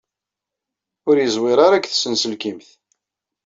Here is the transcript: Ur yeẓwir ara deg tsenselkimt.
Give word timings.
Ur 1.07 1.15
yeẓwir 1.17 1.57
ara 1.65 1.77
deg 1.81 1.85
tsenselkimt. 1.87 2.67